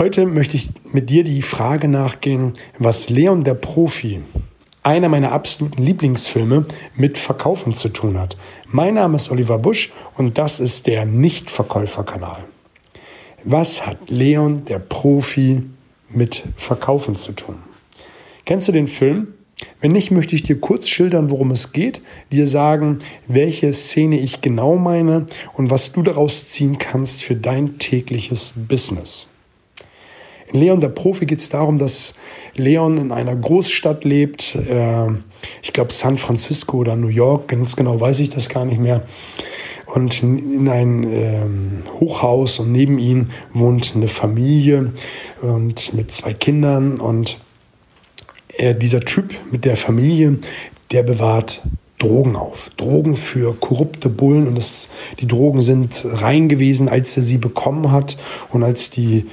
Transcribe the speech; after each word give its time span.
Heute 0.00 0.24
möchte 0.24 0.56
ich 0.56 0.70
mit 0.94 1.10
dir 1.10 1.24
die 1.24 1.42
Frage 1.42 1.86
nachgehen, 1.86 2.54
was 2.78 3.10
Leon 3.10 3.44
der 3.44 3.52
Profi, 3.52 4.22
einer 4.82 5.10
meiner 5.10 5.30
absoluten 5.32 5.82
Lieblingsfilme, 5.82 6.64
mit 6.96 7.18
Verkaufen 7.18 7.74
zu 7.74 7.90
tun 7.90 8.18
hat. 8.18 8.38
Mein 8.66 8.94
Name 8.94 9.16
ist 9.16 9.30
Oliver 9.30 9.58
Busch 9.58 9.92
und 10.16 10.38
das 10.38 10.58
ist 10.58 10.86
der 10.86 11.04
Nichtverkäuferkanal. 11.04 12.44
Was 13.44 13.86
hat 13.86 14.08
Leon 14.08 14.64
der 14.64 14.78
Profi 14.78 15.64
mit 16.08 16.44
Verkaufen 16.56 17.14
zu 17.14 17.32
tun? 17.32 17.56
Kennst 18.46 18.68
du 18.68 18.72
den 18.72 18.88
Film? 18.88 19.34
Wenn 19.82 19.92
nicht, 19.92 20.10
möchte 20.10 20.34
ich 20.34 20.42
dir 20.42 20.58
kurz 20.58 20.88
schildern, 20.88 21.28
worum 21.28 21.50
es 21.50 21.72
geht, 21.72 22.00
dir 22.32 22.46
sagen, 22.46 23.00
welche 23.28 23.70
Szene 23.74 24.18
ich 24.18 24.40
genau 24.40 24.76
meine 24.76 25.26
und 25.52 25.68
was 25.68 25.92
du 25.92 26.02
daraus 26.02 26.48
ziehen 26.48 26.78
kannst 26.78 27.22
für 27.22 27.36
dein 27.36 27.76
tägliches 27.76 28.54
Business. 28.56 29.26
In 30.52 30.60
Leon 30.60 30.80
der 30.80 30.88
Profi 30.88 31.26
geht 31.26 31.38
es 31.38 31.48
darum, 31.48 31.78
dass 31.78 32.14
Leon 32.54 32.98
in 32.98 33.12
einer 33.12 33.36
Großstadt 33.36 34.04
lebt, 34.04 34.54
äh, 34.54 35.06
ich 35.62 35.72
glaube 35.72 35.92
San 35.92 36.18
Francisco 36.18 36.78
oder 36.78 36.96
New 36.96 37.08
York, 37.08 37.48
ganz 37.48 37.76
genau 37.76 38.00
weiß 38.00 38.20
ich 38.20 38.30
das 38.30 38.48
gar 38.48 38.64
nicht 38.64 38.80
mehr. 38.80 39.02
Und 39.86 40.22
in 40.22 40.68
ein 40.68 41.02
ähm, 41.04 41.82
Hochhaus 41.98 42.60
und 42.60 42.70
neben 42.70 42.98
ihm 42.98 43.26
wohnt 43.52 43.92
eine 43.96 44.06
Familie 44.06 44.92
und 45.42 45.94
mit 45.94 46.12
zwei 46.12 46.32
Kindern 46.32 47.00
und 47.00 47.38
er, 48.56 48.74
dieser 48.74 49.00
Typ 49.00 49.34
mit 49.50 49.64
der 49.64 49.76
Familie, 49.76 50.38
der 50.92 51.02
bewahrt 51.02 51.62
Drogen 52.00 52.34
auf. 52.34 52.70
Drogen 52.78 53.14
für 53.14 53.54
korrupte 53.54 54.08
Bullen. 54.08 54.48
Und 54.48 54.56
das, 54.56 54.88
die 55.20 55.28
Drogen 55.28 55.60
sind 55.60 56.06
rein 56.08 56.48
gewesen, 56.48 56.88
als 56.88 57.16
er 57.16 57.22
sie 57.22 57.36
bekommen 57.36 57.92
hat. 57.92 58.16
Und 58.50 58.62
als 58.62 58.90
die 58.90 59.26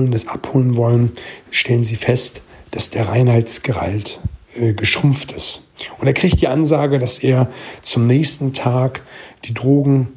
Das 0.00 0.28
abholen 0.28 0.76
wollen, 0.76 1.12
stellen 1.50 1.84
sie 1.84 1.96
fest, 1.96 2.42
dass 2.70 2.90
der 2.90 3.08
Reinheitsgehalt 3.08 4.20
äh, 4.54 4.72
geschrumpft 4.72 5.32
ist. 5.32 5.62
Und 5.98 6.06
er 6.06 6.12
kriegt 6.12 6.40
die 6.40 6.48
Ansage, 6.48 6.98
dass 6.98 7.18
er 7.18 7.48
zum 7.82 8.06
nächsten 8.06 8.52
Tag 8.52 9.02
die 9.44 9.54
Drogen, 9.54 10.08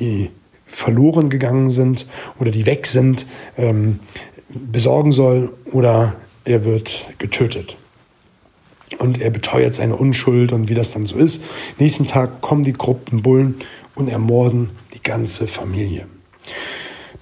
die 0.00 0.30
verloren 0.64 1.30
gegangen 1.30 1.70
sind 1.70 2.06
oder 2.38 2.50
die 2.50 2.66
weg 2.66 2.86
sind, 2.86 3.26
ähm, 3.56 4.00
besorgen 4.48 5.12
soll 5.12 5.52
oder 5.72 6.16
er 6.44 6.64
wird 6.64 7.06
getötet 7.18 7.76
und 8.98 9.20
er 9.20 9.30
beteuert 9.30 9.74
seine 9.74 9.96
Unschuld 9.96 10.52
und 10.52 10.68
wie 10.68 10.74
das 10.74 10.92
dann 10.92 11.06
so 11.06 11.16
ist. 11.16 11.42
Nächsten 11.78 12.06
Tag 12.06 12.40
kommen 12.40 12.64
die 12.64 12.72
korrupten 12.72 13.22
Bullen 13.22 13.56
und 13.94 14.08
ermorden 14.08 14.70
die 14.94 15.02
ganze 15.02 15.46
Familie. 15.46 16.06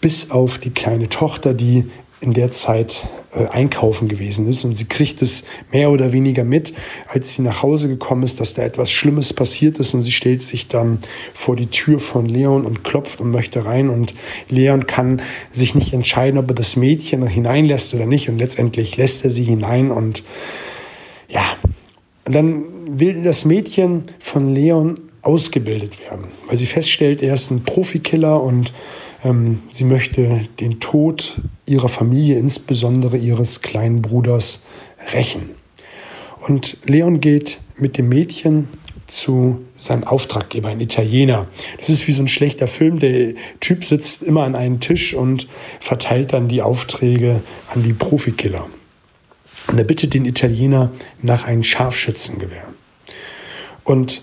Bis 0.01 0.31
auf 0.31 0.59
die 0.59 0.71
kleine 0.71 1.09
Tochter, 1.09 1.55
die 1.55 1.87
in 2.23 2.35
der 2.35 2.51
Zeit 2.51 3.09
äh, 3.33 3.47
einkaufen 3.47 4.09
gewesen 4.09 4.47
ist. 4.47 4.65
Und 4.65 4.75
sie 4.75 4.85
kriegt 4.85 5.23
es 5.23 5.45
mehr 5.73 5.91
oder 5.91 6.13
weniger 6.13 6.45
mit, 6.45 6.75
als 7.09 7.35
sie 7.35 7.43
nach 7.43 7.63
Hause 7.63 7.89
gekommen 7.89 8.23
ist, 8.23 8.41
dass 8.41 8.53
da 8.53 8.63
etwas 8.63 8.91
Schlimmes 8.91 9.33
passiert 9.33 9.79
ist. 9.79 9.95
Und 9.95 10.03
sie 10.03 10.13
stellt 10.13 10.43
sich 10.43 10.69
dann 10.69 10.99
vor 11.33 11.57
die 11.57 11.69
Tür 11.69 11.99
von 11.99 12.27
Leon 12.27 12.67
und 12.67 12.85
klopft 12.85 13.21
und 13.21 13.31
möchte 13.31 13.65
rein. 13.65 13.89
Und 13.89 14.15
Leon 14.49 14.87
kann 14.87 15.23
sich 15.51 15.75
nicht 15.75 15.95
entscheiden, 15.95 16.39
ob 16.39 16.51
er 16.51 16.55
das 16.55 16.77
Mädchen 16.77 17.27
hineinlässt 17.27 17.95
oder 17.95 18.07
nicht. 18.07 18.29
Und 18.29 18.39
letztendlich 18.39 18.99
lässt 18.99 19.25
er 19.25 19.31
sie 19.31 19.45
hinein 19.45 19.91
und 19.91 20.23
ja, 21.29 21.45
und 22.27 22.35
dann 22.35 22.65
will 22.87 23.23
das 23.23 23.45
Mädchen 23.45 24.03
von 24.19 24.55
Leon 24.55 25.01
ausgebildet 25.23 26.01
werden, 26.01 26.27
weil 26.47 26.57
sie 26.57 26.67
feststellt, 26.67 27.23
er 27.23 27.35
ist 27.35 27.51
ein 27.51 27.63
Profikiller 27.63 28.43
und 28.43 28.73
ähm, 29.25 29.63
sie 29.71 29.85
möchte 29.85 30.49
den 30.61 30.81
Tod 30.81 31.41
ihrer 31.67 31.89
Familie, 31.89 32.39
insbesondere 32.39 33.17
ihres 33.17 33.63
kleinen 33.63 34.03
Bruders, 34.03 34.63
rächen. 35.13 35.51
Und 36.47 36.79
Leon 36.85 37.21
geht 37.21 37.61
mit 37.77 37.99
dem 37.99 38.09
Mädchen 38.09 38.69
zu 39.07 39.65
seinem 39.75 40.05
Auftraggeber, 40.05 40.69
ein 40.69 40.81
Italiener. 40.81 41.49
Das 41.79 41.91
ist 41.91 42.07
wie 42.07 42.13
so 42.13 42.23
ein 42.23 42.29
schlechter 42.29 42.69
Film. 42.69 42.99
Der 43.01 43.35
Typ 43.59 43.85
sitzt 43.85 44.23
immer 44.23 44.45
an 44.45 44.55
einem 44.55 44.81
Tisch 44.81 45.15
und 45.15 45.49
verteilt 45.81 46.33
dann 46.33 46.49
die 46.49 46.63
Aufträge 46.63 47.43
an 47.75 47.83
die 47.83 47.93
Profikiller. 47.93 48.67
Und 49.67 49.79
er 49.79 49.85
bittet 49.85 50.15
den 50.15 50.25
Italiener 50.25 50.93
nach 51.23 51.45
einem 51.45 51.65
Scharfschützengewehr. 51.65 52.69
Und 53.85 54.23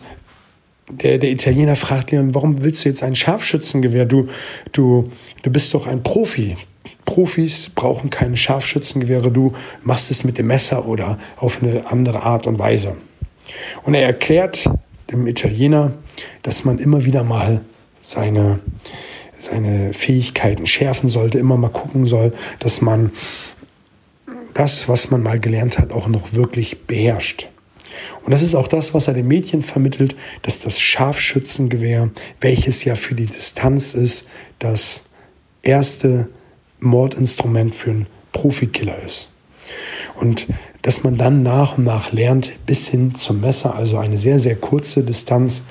der, 0.90 1.18
der 1.18 1.32
Italiener 1.32 1.76
fragt 1.76 2.12
Leon, 2.12 2.34
warum 2.34 2.62
willst 2.64 2.86
du 2.86 2.90
jetzt 2.90 3.04
ein 3.04 3.16
Scharfschützengewehr? 3.16 4.06
Du, 4.06 4.28
du, 4.72 5.10
du 5.44 5.50
bist 5.50 5.74
doch 5.74 5.88
ein 5.88 6.04
Profi. 6.04 6.58
Profis 7.06 7.70
brauchen 7.70 8.10
keine 8.10 8.38
Scharfschützengewehre. 8.38 9.32
Du 9.32 9.54
machst 9.84 10.12
es 10.12 10.24
mit 10.24 10.38
dem 10.38 10.48
Messer 10.48 10.88
oder 10.88 11.18
auf 11.38 11.62
eine 11.62 11.90
andere 11.90 12.24
Art 12.24 12.48
und 12.48 12.60
Weise. 12.60 12.98
Und 13.84 13.94
er 13.94 14.06
erklärt 14.06 14.70
dem 15.12 15.26
Italiener, 15.26 15.94
dass 16.44 16.66
man 16.66 16.80
immer 16.80 17.06
wieder 17.06 17.24
mal 17.24 17.62
seine, 18.02 18.60
seine 19.36 19.94
Fähigkeiten 19.94 20.66
schärfen 20.66 21.10
sollte, 21.10 21.40
immer 21.40 21.58
mal 21.58 21.70
gucken 21.70 22.06
soll, 22.06 22.34
dass 22.60 22.82
man 22.82 23.12
das, 24.54 24.90
was 24.90 25.10
man 25.12 25.24
mal 25.24 25.40
gelernt 25.40 25.78
hat, 25.78 25.92
auch 25.92 26.08
noch 26.08 26.34
wirklich 26.34 26.86
beherrscht. 26.88 27.48
Und 28.28 28.32
das 28.34 28.42
ist 28.42 28.56
auch 28.56 28.68
das, 28.68 28.94
was 28.94 29.08
er 29.08 29.14
dem 29.14 29.30
Mädchen 29.30 29.62
vermittelt, 29.62 30.14
dass 30.42 30.60
das 30.60 30.82
Scharfschützengewehr, 30.82 32.10
welches 32.42 32.84
ja 32.84 32.96
für 32.96 33.16
die 33.16 33.26
Distanz 33.26 33.94
ist, 33.94 34.28
das 34.60 35.06
erste 35.62 36.28
Mordinstrument 36.82 37.74
für 37.74 37.92
einen 37.92 38.08
Profikiller 38.34 39.02
ist. 39.02 39.30
Und 40.16 40.48
dass 40.82 41.06
man 41.06 41.18
dann 41.18 41.42
nach 41.42 41.78
und 41.78 41.86
nach 41.86 42.12
lernt, 42.12 42.52
bis 42.66 42.90
hin 42.90 43.16
zum 43.16 43.40
Messer, 43.40 43.76
also 43.76 43.98
eine 43.98 44.18
sehr, 44.18 44.40
sehr 44.40 44.58
kurze 44.58 45.04
Distanz, 45.04 45.64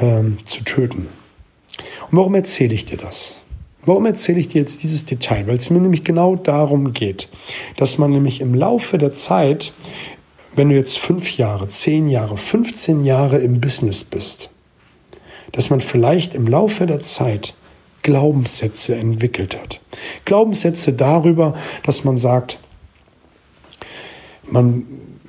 ähm, 0.00 0.38
zu 0.44 0.62
töten. 0.62 1.08
Und 2.12 2.18
warum 2.18 2.36
erzähle 2.36 2.76
ich 2.76 2.84
dir 2.84 2.98
das? 2.98 3.38
Warum 3.84 4.06
erzähle 4.06 4.38
ich 4.38 4.46
dir 4.46 4.60
jetzt 4.60 4.84
dieses 4.84 5.04
Detail? 5.04 5.48
Weil 5.48 5.56
es 5.56 5.70
mir 5.70 5.80
nämlich 5.80 6.04
genau 6.04 6.36
darum 6.36 6.92
geht, 6.92 7.28
dass 7.76 7.98
man 7.98 8.12
nämlich 8.12 8.40
im 8.40 8.54
Laufe 8.54 8.98
der 8.98 9.10
Zeit, 9.10 9.72
wenn 10.58 10.70
du 10.70 10.74
jetzt 10.74 10.98
fünf 10.98 11.36
Jahre, 11.36 11.68
zehn 11.68 12.08
Jahre, 12.08 12.36
15 12.36 13.04
Jahre 13.04 13.38
im 13.38 13.60
Business 13.60 14.02
bist, 14.02 14.50
dass 15.52 15.70
man 15.70 15.80
vielleicht 15.80 16.34
im 16.34 16.48
Laufe 16.48 16.84
der 16.84 16.98
Zeit 16.98 17.54
Glaubenssätze 18.02 18.96
entwickelt 18.96 19.56
hat. 19.56 19.80
Glaubenssätze 20.24 20.92
darüber, 20.92 21.54
dass 21.84 22.02
man 22.02 22.18
sagt, 22.18 22.58
man 24.50 24.84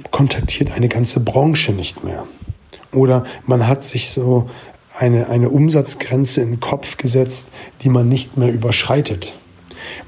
kontaktiert 0.10 0.72
eine 0.72 0.90
ganze 0.90 1.20
Branche 1.20 1.74
nicht 1.74 2.04
mehr. 2.04 2.26
Oder 2.92 3.24
man 3.46 3.68
hat 3.68 3.84
sich 3.84 4.10
so 4.10 4.50
eine, 4.98 5.30
eine 5.30 5.50
Umsatzgrenze 5.50 6.42
in 6.42 6.54
den 6.54 6.60
Kopf 6.60 6.98
gesetzt, 6.98 7.50
die 7.84 7.90
man 7.90 8.10
nicht 8.10 8.36
mehr 8.36 8.52
überschreitet. 8.52 9.36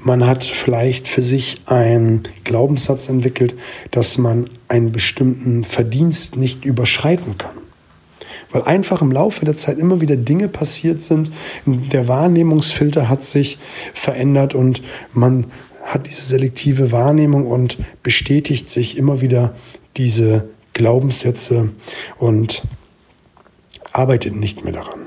Man 0.02 0.26
hat 0.26 0.44
vielleicht 0.44 1.08
für 1.08 1.22
sich 1.22 1.62
einen 1.66 2.22
Glaubenssatz 2.44 3.08
entwickelt, 3.08 3.54
dass 3.90 4.18
man 4.18 4.48
einen 4.68 4.92
bestimmten 4.92 5.64
Verdienst 5.64 6.36
nicht 6.36 6.64
überschreiten 6.64 7.38
kann. 7.38 7.56
Weil 8.50 8.62
einfach 8.62 9.00
im 9.00 9.12
Laufe 9.12 9.44
der 9.44 9.56
Zeit 9.56 9.78
immer 9.78 10.00
wieder 10.00 10.16
Dinge 10.16 10.48
passiert 10.48 11.00
sind, 11.00 11.32
der 11.64 12.06
Wahrnehmungsfilter 12.08 13.08
hat 13.08 13.22
sich 13.22 13.58
verändert 13.94 14.54
und 14.54 14.82
man 15.14 15.46
hat 15.84 16.06
diese 16.06 16.22
selektive 16.22 16.92
Wahrnehmung 16.92 17.46
und 17.46 17.78
bestätigt 18.02 18.70
sich 18.70 18.96
immer 18.96 19.20
wieder 19.20 19.54
diese 19.96 20.48
Glaubenssätze 20.74 21.70
und 22.18 22.62
arbeitet 23.92 24.34
nicht 24.36 24.64
mehr 24.64 24.72
daran. 24.72 25.01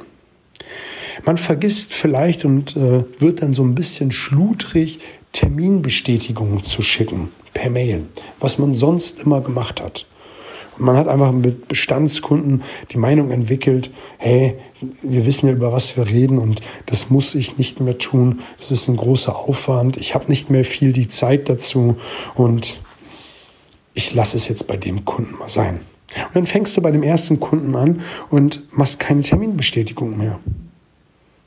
Man 1.26 1.38
vergisst 1.38 1.94
vielleicht 1.94 2.46
und 2.46 2.76
äh, 2.76 3.04
wird 3.20 3.42
dann 3.42 3.54
so 3.54 3.64
ein 3.64 3.74
bisschen 3.74 4.12
schludrig, 4.12 5.00
Terminbestätigungen 5.32 6.64
zu 6.64 6.82
schicken 6.82 7.30
per 7.54 7.70
Mail, 7.70 8.04
was 8.40 8.58
man 8.60 8.74
sonst 8.74 9.24
immer 9.24 9.42
gemacht 9.42 9.82
hat. 9.82 10.06
Und 10.78 10.86
man 10.86 10.98
hat 10.98 11.08
einfach 11.08 11.32
mit 11.32 11.68
Bestandskunden 11.68 12.64
die 12.92 12.98
Meinung 12.98 13.32
entwickelt, 13.32 13.92
hey, 14.18 14.56
wir 15.02 15.26
wissen 15.26 15.48
ja, 15.48 15.54
über 15.54 15.72
was 15.72 15.98
wir 15.98 16.08
reden 16.08 16.38
und 16.38 16.62
das 16.86 17.10
muss 17.10 17.34
ich 17.34 17.58
nicht 17.58 17.80
mehr 17.80 17.98
tun. 17.98 18.42
Das 18.58 18.72
ist 18.72 18.88
ein 18.88 18.98
großer 18.98 19.36
Aufwand. 19.36 19.98
Ich 19.98 20.14
habe 20.14 20.28
nicht 20.28 20.50
mehr 20.50 20.64
viel 20.64 20.94
die 20.94 21.08
Zeit 21.08 21.50
dazu 21.50 21.98
und 22.36 22.80
ich 23.94 24.14
lasse 24.14 24.38
es 24.38 24.48
jetzt 24.48 24.68
bei 24.68 24.78
dem 24.78 25.06
Kunden 25.06 25.38
mal 25.40 25.50
sein. 25.50 25.80
Und 26.16 26.36
dann 26.36 26.46
fängst 26.46 26.78
du 26.78 26.82
bei 26.82 26.92
dem 26.92 27.04
ersten 27.04 27.40
Kunden 27.40 27.76
an 27.76 28.02
und 28.30 28.78
machst 28.78 29.00
keine 29.00 29.22
Terminbestätigung 29.22 30.18
mehr. 30.18 30.40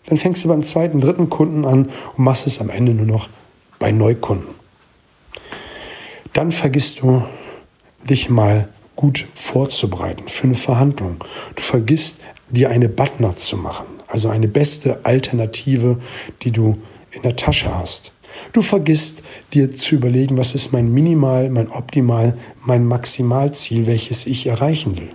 Dann 0.09 0.17
fängst 0.17 0.43
du 0.43 0.49
beim 0.49 0.63
zweiten, 0.63 1.03
dritten 1.03 1.29
Kunden 1.29 1.67
an 1.67 1.91
und 2.17 2.25
machst 2.25 2.47
es 2.47 2.61
am 2.61 2.71
Ende 2.71 2.95
nur 2.95 3.05
noch 3.05 3.29
bei 3.79 3.93
Neukunden. 3.93 4.55
Dann 6.33 6.51
vergisst 6.51 7.03
du 7.03 7.25
dich 8.09 8.31
mal 8.31 8.71
gut 8.97 9.27
vorzubereiten 9.35 10.29
für 10.29 10.45
eine 10.45 10.55
Verhandlung. 10.55 11.23
Du 11.57 11.63
vergisst 11.63 12.21
dir 12.49 12.71
eine 12.71 12.89
Butner 12.89 13.37
zu 13.37 13.59
machen, 13.59 13.87
also 14.07 14.31
eine 14.31 14.49
beste 14.49 15.05
Alternative, 15.05 15.99
die 16.43 16.53
du 16.53 16.79
in 17.11 17.23
der 17.23 17.37
Tasche 17.37 17.77
hast. 17.77 18.13
Du 18.55 18.63
vergisst 18.63 19.23
dir 19.53 19.75
zu 19.75 19.95
überlegen, 19.95 20.39
was 20.39 20.55
ist 20.55 20.73
mein 20.73 20.91
Minimal, 20.91 21.51
mein 21.51 21.71
Optimal, 21.71 22.37
mein 22.65 22.87
Maximalziel, 22.87 23.87
welches 23.87 24.27
ich 24.27 24.47
erreichen 24.47 24.97
will. 24.97 25.11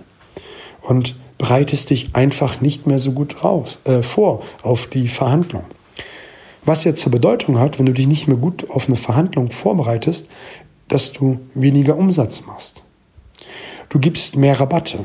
Und 0.82 1.16
bereitest 1.44 1.90
dich 1.90 2.08
einfach 2.14 2.62
nicht 2.62 2.86
mehr 2.86 2.98
so 2.98 3.12
gut 3.12 3.44
raus, 3.44 3.76
äh, 3.84 4.00
vor 4.00 4.42
auf 4.62 4.86
die 4.86 5.08
Verhandlung. 5.08 5.64
Was 6.64 6.84
jetzt 6.84 7.02
zur 7.02 7.12
Bedeutung 7.12 7.58
hat, 7.58 7.78
wenn 7.78 7.84
du 7.84 7.92
dich 7.92 8.06
nicht 8.06 8.26
mehr 8.28 8.38
gut 8.38 8.70
auf 8.70 8.86
eine 8.86 8.96
Verhandlung 8.96 9.50
vorbereitest, 9.50 10.30
dass 10.88 11.12
du 11.12 11.40
weniger 11.52 11.98
Umsatz 11.98 12.46
machst. 12.46 12.82
Du 13.90 13.98
gibst 13.98 14.36
mehr 14.36 14.58
Rabatte. 14.58 15.04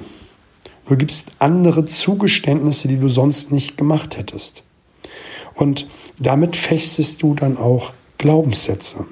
Du 0.87 0.95
gibst 0.95 1.33
andere 1.39 1.85
Zugeständnisse, 1.85 2.87
die 2.87 2.99
du 2.99 3.09
sonst 3.09 3.51
nicht 3.51 3.75
gemacht 3.75 4.17
hättest. 4.17 4.63
Und 5.55 5.89
damit 6.19 6.55
fechtest 6.55 7.21
du 7.21 7.33
dann 7.33 7.57
auch 7.57 7.91
Glaubenssätze. 8.17 9.07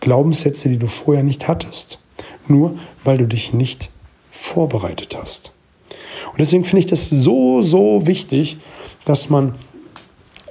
Glaubenssätze, 0.00 0.70
die 0.70 0.78
du 0.78 0.86
vorher 0.86 1.24
nicht 1.24 1.46
hattest. 1.46 1.98
Nur 2.46 2.78
weil 3.04 3.18
du 3.18 3.26
dich 3.26 3.52
nicht 3.52 3.90
vorbereitet 4.30 5.14
hast. 5.20 5.52
Und 6.30 6.38
deswegen 6.38 6.64
finde 6.64 6.80
ich 6.80 6.86
das 6.86 7.08
so, 7.08 7.62
so 7.62 8.06
wichtig, 8.06 8.58
dass 9.04 9.30
man 9.30 9.54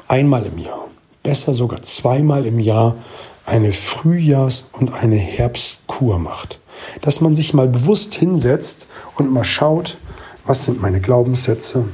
einmal 0.08 0.46
im 0.46 0.58
Jahr, 0.58 0.88
besser 1.24 1.54
sogar 1.54 1.82
zweimal 1.82 2.46
im 2.46 2.60
Jahr, 2.60 2.96
eine 3.46 3.72
Frühjahrs- 3.72 4.66
und 4.74 4.94
eine 4.94 5.16
Herbstkur 5.16 6.20
macht. 6.20 6.60
Dass 7.02 7.22
man 7.22 7.34
sich 7.34 7.54
mal 7.54 7.68
bewusst 7.68 8.14
hinsetzt 8.14 8.88
und 9.16 9.32
mal 9.32 9.44
schaut, 9.44 9.98
was 10.46 10.66
sind 10.66 10.82
meine 10.82 11.02
Glaubenssätze, 11.02 11.86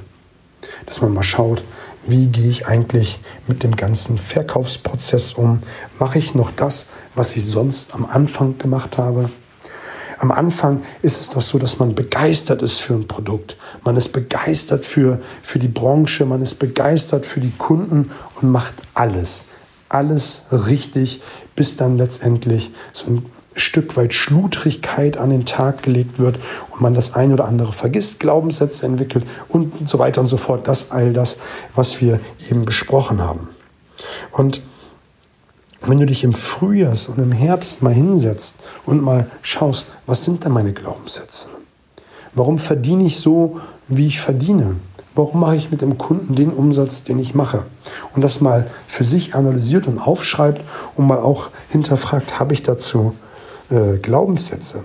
dass 0.86 1.02
man 1.02 1.14
mal 1.14 1.24
schaut, 1.24 1.64
wie 2.06 2.28
gehe 2.28 2.50
ich 2.50 2.68
eigentlich 2.68 3.20
mit 3.48 3.64
dem 3.64 3.76
ganzen 3.76 4.18
Verkaufsprozess 4.18 5.34
um? 5.34 5.62
Mache 6.00 6.20
ich 6.20 6.34
noch 6.36 6.52
das, 6.52 6.90
was 7.16 7.36
ich 7.36 7.46
sonst 7.46 7.94
am 7.94 8.06
Anfang 8.06 8.58
gemacht 8.58 8.98
habe? 8.98 9.30
Am 10.24 10.32
Anfang 10.32 10.84
ist 11.02 11.20
es 11.20 11.32
doch 11.32 11.42
so, 11.42 11.58
dass 11.58 11.80
man 11.80 11.96
begeistert 11.96 12.62
ist 12.62 12.80
für 12.80 12.94
ein 12.94 13.10
Produkt. 13.10 13.58
Man 13.84 13.98
ist 13.98 14.14
begeistert 14.14 14.86
für, 14.86 15.20
für 15.42 15.60
die 15.60 15.68
Branche, 15.68 16.26
man 16.26 16.42
ist 16.42 16.60
begeistert 16.60 17.26
für 17.26 17.42
die 17.42 17.52
Kunden 17.52 18.10
und 18.40 18.50
macht 18.50 18.74
alles, 18.94 19.48
alles 19.90 20.44
richtig, 20.50 21.20
bis 21.58 21.76
dann 21.76 21.98
letztendlich 21.98 22.72
so 22.94 23.08
ein 23.08 23.26
Stück 23.58 23.98
weit 23.98 24.14
Schludrigkeit 24.14 25.18
an 25.18 25.30
den 25.30 25.44
Tag 25.44 25.84
gelegt 25.84 26.20
wird 26.20 26.40
und 26.70 26.80
man 26.80 26.94
das 26.94 27.16
eine 27.16 27.34
oder 27.34 27.44
andere 27.44 27.74
vergisst, 27.74 28.22
Glaubenssätze 28.22 28.86
entwickelt 28.86 29.26
und 29.50 29.90
so 29.90 30.00
weiter 30.00 30.22
und 30.22 30.28
so 30.28 30.38
fort. 30.38 30.70
Das 30.70 30.92
all 30.92 31.12
das, 31.12 31.36
was 31.76 32.00
wir 32.00 32.22
eben 32.50 32.64
besprochen 32.64 33.20
haben. 33.20 33.50
Und 34.32 34.62
wenn 35.86 35.98
du 35.98 36.06
dich 36.06 36.24
im 36.24 36.34
Frühjahr 36.34 36.96
und 37.08 37.18
im 37.18 37.32
Herbst 37.32 37.82
mal 37.82 37.94
hinsetzt 37.94 38.58
und 38.86 39.02
mal 39.02 39.28
schaust, 39.42 39.86
was 40.06 40.24
sind 40.24 40.44
denn 40.44 40.52
meine 40.52 40.74
Glaubenssätze? 40.74 41.50
Warum 42.34 42.58
verdiene 42.58 43.06
ich 43.06 43.20
so, 43.20 43.60
wie 43.88 44.08
ich 44.08 44.20
verdiene? 44.20 44.78
Warum 45.16 45.42
mache 45.42 45.56
ich 45.56 45.70
mit 45.70 45.82
dem 45.82 45.98
Kunden 45.98 46.36
den 46.36 46.52
Umsatz, 46.52 47.04
den 47.04 47.20
ich 47.20 47.36
mache? 47.36 47.66
Und 48.16 48.24
das 48.24 48.42
mal 48.42 48.68
für 48.88 49.04
sich 49.04 49.36
analysiert 49.36 49.86
und 49.86 50.00
aufschreibt 50.00 50.62
und 50.96 51.06
mal 51.06 51.20
auch 51.20 51.50
hinterfragt, 51.70 52.40
habe 52.40 52.54
ich 52.54 52.64
dazu 52.64 53.14
äh, 53.70 53.98
Glaubenssätze, 53.98 54.84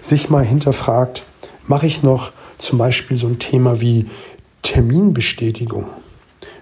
sich 0.00 0.30
mal 0.30 0.44
hinterfragt, 0.44 1.22
mache 1.66 1.86
ich 1.86 2.02
noch 2.02 2.32
zum 2.58 2.78
Beispiel 2.78 3.16
so 3.16 3.28
ein 3.28 3.38
Thema 3.38 3.80
wie 3.80 4.06
Terminbestätigung? 4.62 5.86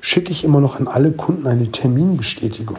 Schicke 0.03 0.31
ich 0.31 0.45
immer 0.45 0.61
noch 0.61 0.79
an 0.79 0.89
alle 0.89 1.13
Kunden 1.13 1.47
eine 1.47 1.71
Terminbestätigung? 1.71 2.79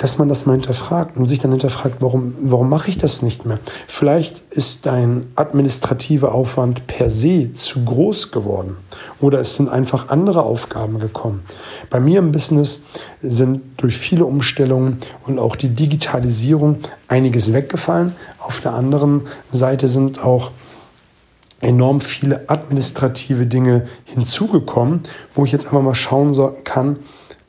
Dass 0.00 0.16
man 0.16 0.30
das 0.30 0.46
mal 0.46 0.54
hinterfragt 0.54 1.18
und 1.18 1.26
sich 1.26 1.40
dann 1.40 1.50
hinterfragt, 1.50 1.96
warum, 2.00 2.34
warum 2.40 2.70
mache 2.70 2.88
ich 2.88 2.96
das 2.96 3.20
nicht 3.20 3.44
mehr? 3.44 3.58
Vielleicht 3.86 4.42
ist 4.48 4.86
dein 4.86 5.26
administrativer 5.36 6.34
Aufwand 6.34 6.86
per 6.86 7.10
se 7.10 7.52
zu 7.52 7.84
groß 7.84 8.32
geworden 8.32 8.78
oder 9.20 9.40
es 9.40 9.56
sind 9.56 9.68
einfach 9.68 10.08
andere 10.08 10.42
Aufgaben 10.42 11.00
gekommen. 11.00 11.42
Bei 11.90 12.00
mir 12.00 12.20
im 12.20 12.32
Business 12.32 12.80
sind 13.20 13.60
durch 13.76 13.98
viele 13.98 14.24
Umstellungen 14.24 15.00
und 15.26 15.38
auch 15.38 15.54
die 15.54 15.68
Digitalisierung 15.68 16.78
einiges 17.06 17.52
weggefallen. 17.52 18.16
Auf 18.38 18.62
der 18.62 18.72
anderen 18.72 19.24
Seite 19.50 19.86
sind 19.86 20.24
auch 20.24 20.50
enorm 21.60 22.00
viele 22.00 22.48
administrative 22.48 23.44
Dinge 23.44 23.86
hinzugekommen, 24.06 25.02
wo 25.34 25.44
ich 25.44 25.52
jetzt 25.52 25.66
einfach 25.66 25.82
mal 25.82 25.94
schauen 25.94 26.34
kann, 26.64 26.96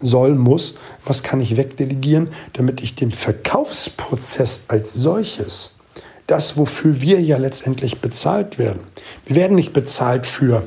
soll, 0.01 0.35
muss, 0.35 0.75
was 1.05 1.23
kann 1.23 1.41
ich 1.41 1.57
wegdelegieren, 1.57 2.29
damit 2.53 2.81
ich 2.81 2.95
den 2.95 3.11
Verkaufsprozess 3.11 4.65
als 4.67 4.93
solches, 4.93 5.75
das, 6.27 6.55
wofür 6.55 7.01
wir 7.01 7.21
ja 7.21 7.37
letztendlich 7.37 7.99
bezahlt 7.99 8.57
werden. 8.57 8.81
Wir 9.25 9.35
werden 9.35 9.55
nicht 9.55 9.73
bezahlt 9.73 10.25
für 10.25 10.63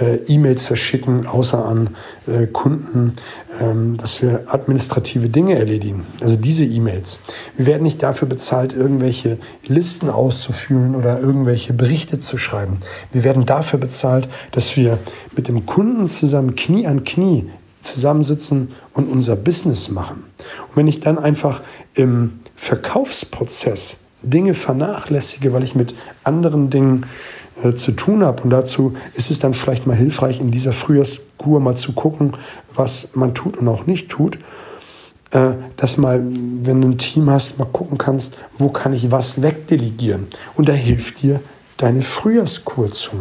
äh, 0.00 0.16
E-Mails 0.26 0.66
verschicken, 0.66 1.26
außer 1.26 1.64
an 1.64 1.96
äh, 2.26 2.46
Kunden, 2.46 3.14
ähm, 3.60 3.96
dass 3.96 4.22
wir 4.22 4.44
administrative 4.46 5.28
Dinge 5.28 5.58
erledigen. 5.58 6.06
Also 6.20 6.36
diese 6.36 6.64
E-Mails. 6.64 7.20
Wir 7.56 7.66
werden 7.66 7.82
nicht 7.82 8.02
dafür 8.02 8.28
bezahlt, 8.28 8.74
irgendwelche 8.74 9.38
Listen 9.66 10.08
auszufüllen 10.08 10.94
oder 10.94 11.20
irgendwelche 11.20 11.72
Berichte 11.72 12.20
zu 12.20 12.38
schreiben. 12.38 12.78
Wir 13.12 13.24
werden 13.24 13.44
dafür 13.44 13.80
bezahlt, 13.80 14.28
dass 14.52 14.76
wir 14.76 14.98
mit 15.34 15.48
dem 15.48 15.66
Kunden 15.66 16.08
zusammen 16.10 16.54
Knie 16.54 16.86
an 16.86 17.04
Knie 17.04 17.50
zusammensitzen 17.82 18.72
und 18.94 19.08
unser 19.08 19.36
Business 19.36 19.90
machen. 19.90 20.24
Und 20.68 20.76
wenn 20.76 20.88
ich 20.88 21.00
dann 21.00 21.18
einfach 21.18 21.62
im 21.94 22.40
Verkaufsprozess 22.56 23.98
Dinge 24.22 24.54
vernachlässige, 24.54 25.52
weil 25.52 25.64
ich 25.64 25.74
mit 25.74 25.94
anderen 26.24 26.70
Dingen 26.70 27.06
äh, 27.62 27.74
zu 27.74 27.92
tun 27.92 28.24
habe. 28.24 28.42
Und 28.42 28.50
dazu 28.50 28.94
ist 29.14 29.30
es 29.30 29.38
dann 29.38 29.54
vielleicht 29.54 29.86
mal 29.86 29.96
hilfreich, 29.96 30.40
in 30.40 30.50
dieser 30.50 30.72
Frühjahrskur 30.72 31.60
mal 31.60 31.76
zu 31.76 31.92
gucken, 31.92 32.32
was 32.74 33.10
man 33.14 33.34
tut 33.34 33.56
und 33.56 33.68
auch 33.68 33.86
nicht 33.86 34.08
tut. 34.08 34.38
Äh, 35.32 35.54
dass 35.76 35.96
mal, 35.96 36.22
wenn 36.22 36.80
du 36.80 36.88
ein 36.88 36.98
Team 36.98 37.30
hast, 37.30 37.58
mal 37.58 37.66
gucken 37.66 37.98
kannst, 37.98 38.36
wo 38.58 38.68
kann 38.68 38.92
ich 38.92 39.10
was 39.10 39.42
wegdelegieren. 39.42 40.28
Und 40.54 40.68
da 40.68 40.72
hilft 40.72 41.22
dir 41.22 41.40
deine 41.76 42.02
Frühjahrskur 42.02 42.92
zu. 42.92 43.12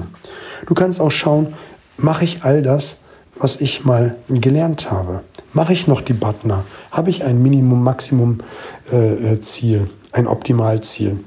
Du 0.68 0.74
kannst 0.74 1.02
auch 1.02 1.12
schauen, 1.12 1.54
mache 1.98 2.24
ich 2.24 2.44
all 2.44 2.62
das, 2.62 3.00
was 3.42 3.60
ich 3.60 3.84
mal 3.84 4.16
gelernt 4.30 4.90
habe. 4.92 5.24
Mache 5.52 5.74
ich 5.74 5.88
noch 5.88 6.02
die 6.02 6.14
Butner? 6.14 6.64
Habe 6.92 7.10
ich 7.10 7.24
ein 7.24 7.42
Minimum-Maximum-Ziel, 7.42 9.80
äh, 9.80 10.18
ein 10.18 10.28
Optimalziel? 10.28 11.24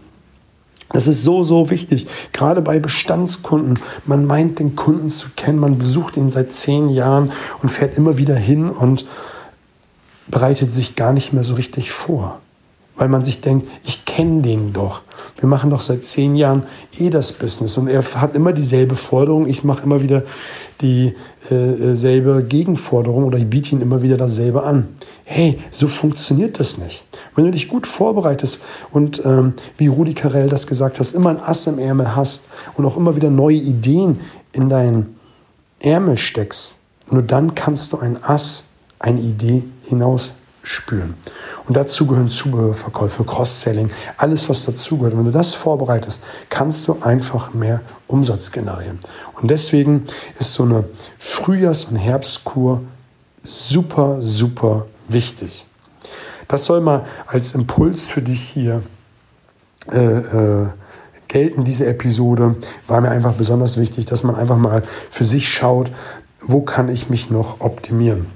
Das 0.90 1.08
ist 1.08 1.24
so, 1.24 1.42
so 1.42 1.70
wichtig. 1.70 2.06
Gerade 2.32 2.62
bei 2.62 2.78
Bestandskunden. 2.78 3.80
Man 4.06 4.26
meint, 4.26 4.60
den 4.60 4.76
Kunden 4.76 5.08
zu 5.08 5.30
kennen. 5.34 5.58
Man 5.58 5.76
besucht 5.76 6.16
ihn 6.16 6.30
seit 6.30 6.52
zehn 6.52 6.88
Jahren 6.88 7.32
und 7.62 7.70
fährt 7.70 7.98
immer 7.98 8.16
wieder 8.16 8.36
hin 8.36 8.70
und 8.70 9.06
bereitet 10.28 10.72
sich 10.72 10.94
gar 10.94 11.12
nicht 11.12 11.32
mehr 11.32 11.42
so 11.42 11.54
richtig 11.54 11.90
vor 11.90 12.40
weil 12.96 13.08
man 13.08 13.22
sich 13.22 13.40
denkt, 13.40 13.68
ich 13.84 14.04
kenne 14.04 14.42
den 14.42 14.72
doch. 14.72 15.02
Wir 15.38 15.48
machen 15.48 15.70
doch 15.70 15.80
seit 15.80 16.04
zehn 16.04 16.36
Jahren 16.36 16.64
eh 16.98 17.10
das 17.10 17.32
Business 17.32 17.76
und 17.76 17.88
er 17.88 18.02
hat 18.02 18.36
immer 18.36 18.52
dieselbe 18.52 18.94
Forderung. 18.94 19.48
Ich 19.48 19.64
mache 19.64 19.82
immer 19.82 20.00
wieder 20.00 20.22
dieselbe 20.80 22.40
äh, 22.40 22.42
Gegenforderung 22.44 23.24
oder 23.24 23.38
ich 23.38 23.48
biete 23.48 23.72
ihn 23.72 23.80
immer 23.80 24.02
wieder 24.02 24.16
dasselbe 24.16 24.62
an. 24.62 24.88
Hey, 25.24 25.58
so 25.70 25.88
funktioniert 25.88 26.60
das 26.60 26.78
nicht. 26.78 27.04
Wenn 27.34 27.46
du 27.46 27.50
dich 27.50 27.68
gut 27.68 27.86
vorbereitest 27.86 28.60
und 28.92 29.24
ähm, 29.24 29.54
wie 29.76 29.88
Rudi 29.88 30.14
Carell 30.14 30.48
das 30.48 30.66
gesagt 30.66 31.00
hast, 31.00 31.12
immer 31.12 31.30
ein 31.30 31.40
Ass 31.40 31.66
im 31.66 31.78
Ärmel 31.78 32.14
hast 32.14 32.48
und 32.76 32.84
auch 32.84 32.96
immer 32.96 33.16
wieder 33.16 33.30
neue 33.30 33.56
Ideen 33.56 34.20
in 34.52 34.68
deinen 34.68 35.16
Ärmel 35.80 36.16
steckst, 36.16 36.76
nur 37.10 37.22
dann 37.22 37.54
kannst 37.54 37.92
du 37.92 37.98
ein 37.98 38.22
Ass, 38.22 38.66
eine 38.98 39.20
Idee 39.20 39.64
hinaus 39.84 40.32
spüren. 40.64 41.14
Und 41.66 41.76
dazu 41.76 42.06
gehören 42.06 42.28
Zubehörverkäufe, 42.28 43.23
Cross-Selling, 43.25 43.90
alles, 44.16 44.49
was 44.49 44.64
dazugehört. 44.64 45.16
Wenn 45.16 45.25
du 45.25 45.30
das 45.30 45.54
vorbereitest, 45.54 46.23
kannst 46.49 46.88
du 46.88 46.99
einfach 47.00 47.54
mehr 47.54 47.83
Umsatz 48.09 48.50
generieren. 48.50 48.99
Und 49.40 49.50
deswegen 49.50 50.06
ist 50.38 50.54
so 50.54 50.64
eine 50.64 50.85
Frühjahrs- 51.21 51.85
und 51.85 51.97
Herbstkur 51.97 52.83
super, 53.44 54.18
super 54.21 54.87
wichtig. 55.06 55.66
Das 56.49 56.64
soll 56.64 56.80
mal 56.80 57.04
als 57.26 57.54
Impuls 57.54 58.11
für 58.11 58.23
dich 58.23 58.40
hier 58.40 58.83
äh, 59.92 59.99
äh, 59.99 60.68
gelten, 61.28 61.64
diese 61.64 61.87
Episode. 61.87 62.56
War 62.87 63.00
mir 63.00 63.11
einfach 63.11 63.35
besonders 63.35 63.76
wichtig, 63.76 64.06
dass 64.06 64.25
man 64.25 64.35
einfach 64.35 64.56
mal 64.59 64.83
für 65.11 65.25
sich 65.25 65.49
schaut, 65.49 65.90
wo 66.40 66.62
kann 66.62 66.88
ich 66.88 67.09
mich 67.09 67.30
noch 67.30 67.61
optimieren. 67.61 68.26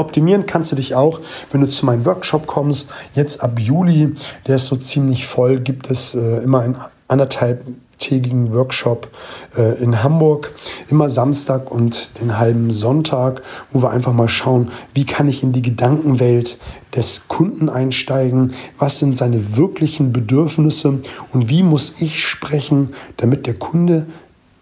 Optimieren 0.00 0.46
kannst 0.46 0.72
du 0.72 0.76
dich 0.76 0.94
auch, 0.94 1.20
wenn 1.52 1.60
du 1.60 1.68
zu 1.68 1.86
meinem 1.86 2.04
Workshop 2.04 2.46
kommst. 2.46 2.90
Jetzt 3.14 3.42
ab 3.42 3.58
Juli, 3.58 4.14
der 4.46 4.56
ist 4.56 4.66
so 4.66 4.76
ziemlich 4.76 5.26
voll, 5.26 5.60
gibt 5.60 5.90
es 5.90 6.14
äh, 6.14 6.42
immer 6.42 6.60
ein 6.60 6.76
anderthalb 7.08 7.64
achttägigen 8.00 8.52
Workshop 8.54 9.10
äh, 9.56 9.82
in 9.82 10.02
Hamburg, 10.02 10.52
immer 10.88 11.10
Samstag 11.10 11.70
und 11.70 12.18
den 12.20 12.38
halben 12.38 12.70
Sonntag, 12.70 13.42
wo 13.72 13.82
wir 13.82 13.90
einfach 13.90 14.14
mal 14.14 14.28
schauen, 14.28 14.70
wie 14.94 15.04
kann 15.04 15.28
ich 15.28 15.42
in 15.42 15.52
die 15.52 15.60
Gedankenwelt 15.60 16.58
des 16.96 17.28
Kunden 17.28 17.68
einsteigen, 17.68 18.54
was 18.78 18.98
sind 18.98 19.16
seine 19.16 19.56
wirklichen 19.56 20.12
Bedürfnisse 20.12 21.00
und 21.32 21.50
wie 21.50 21.62
muss 21.62 22.00
ich 22.00 22.24
sprechen, 22.24 22.94
damit 23.18 23.46
der 23.46 23.54
Kunde 23.54 24.06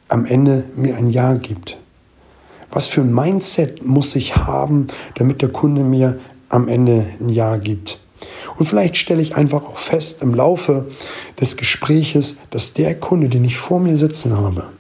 am 0.09 0.25
Ende 0.25 0.65
mir 0.75 0.97
ein 0.97 1.11
Ja 1.11 1.35
gibt. 1.35 1.79
Was 2.71 2.87
für 2.87 3.01
ein 3.01 3.15
Mindset 3.15 3.85
muss 3.85 4.15
ich 4.17 4.37
haben, 4.37 4.89
damit 5.17 5.43
der 5.43 5.49
Kunde 5.49 5.83
mir 5.83 6.19
am 6.49 6.69
Ende 6.69 7.07
ein 7.21 7.29
Ja 7.29 7.57
gibt? 7.57 8.01
Und 8.57 8.67
vielleicht 8.67 8.97
stelle 8.97 9.23
ich 9.23 9.37
einfach 9.37 9.65
auch 9.65 9.79
fest 9.79 10.23
im 10.23 10.35
Laufe 10.35 10.87
des 11.41 11.57
Gespräches, 11.57 12.37
dass 12.51 12.75
der 12.75 12.99
Kunde, 12.99 13.29
den 13.29 13.45
ich 13.45 13.57
vor 13.57 13.79
mir 13.79 13.97
sitzen 13.97 14.37
habe, 14.37 14.71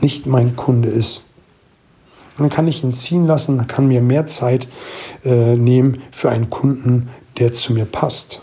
nicht 0.00 0.26
mein 0.26 0.56
Kunde 0.56 0.88
ist. 0.88 1.24
Und 2.38 2.44
dann 2.44 2.50
kann 2.50 2.68
ich 2.68 2.82
ihn 2.84 2.92
ziehen 2.92 3.26
lassen, 3.26 3.66
kann 3.66 3.88
mir 3.88 4.00
mehr 4.00 4.26
Zeit 4.26 4.68
äh, 5.24 5.56
nehmen 5.56 6.02
für 6.10 6.30
einen 6.30 6.48
Kunden, 6.48 7.08
der 7.38 7.52
zu 7.52 7.72
mir 7.72 7.84
passt. 7.84 8.42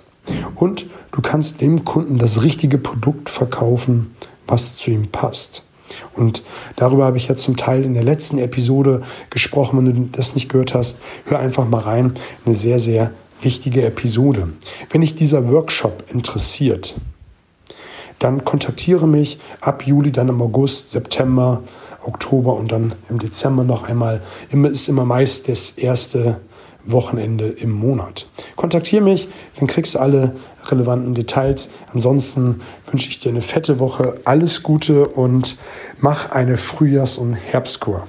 Und 0.55 0.85
du 1.11 1.21
kannst 1.21 1.61
dem 1.61 1.85
Kunden 1.85 2.17
das 2.17 2.43
richtige 2.43 2.77
Produkt 2.77 3.29
verkaufen, 3.29 4.13
was 4.45 4.75
zu 4.75 4.91
ihm 4.91 5.07
passt. 5.07 5.63
Und 6.13 6.43
darüber 6.75 7.05
habe 7.05 7.17
ich 7.17 7.27
ja 7.27 7.35
zum 7.35 7.57
Teil 7.57 7.83
in 7.83 7.93
der 7.93 8.03
letzten 8.03 8.37
Episode 8.37 9.01
gesprochen. 9.29 9.77
Wenn 9.77 9.85
du 9.85 10.09
das 10.11 10.35
nicht 10.35 10.49
gehört 10.49 10.73
hast, 10.73 10.99
hör 11.25 11.39
einfach 11.39 11.67
mal 11.67 11.81
rein. 11.81 12.13
Eine 12.45 12.55
sehr, 12.55 12.79
sehr 12.79 13.11
wichtige 13.41 13.85
Episode. 13.85 14.49
Wenn 14.89 15.01
dich 15.01 15.15
dieser 15.15 15.49
Workshop 15.51 16.03
interessiert, 16.11 16.95
dann 18.19 18.43
kontaktiere 18.43 19.07
mich 19.07 19.39
ab 19.61 19.85
Juli, 19.85 20.11
dann 20.11 20.29
im 20.29 20.41
August, 20.41 20.91
September, 20.91 21.61
Oktober 22.03 22.55
und 22.55 22.71
dann 22.71 22.93
im 23.09 23.19
Dezember 23.19 23.63
noch 23.63 23.87
einmal. 23.87 24.21
Immer 24.49 24.69
ist 24.69 24.87
immer 24.87 25.05
meist 25.05 25.49
das 25.49 25.71
erste 25.71 26.39
Wochenende 26.91 27.47
im 27.47 27.71
Monat. 27.71 28.27
Kontaktiere 28.55 29.03
mich, 29.03 29.27
dann 29.57 29.67
kriegst 29.67 29.95
du 29.95 29.99
alle 29.99 30.35
relevanten 30.65 31.13
Details. 31.13 31.69
Ansonsten 31.93 32.61
wünsche 32.89 33.09
ich 33.09 33.19
dir 33.19 33.29
eine 33.29 33.41
fette 33.41 33.79
Woche, 33.79 34.19
alles 34.25 34.63
Gute 34.63 35.07
und 35.07 35.57
mach 35.99 36.31
eine 36.31 36.57
Frühjahrs- 36.57 37.17
und 37.17 37.33
Herbstkur. 37.33 38.07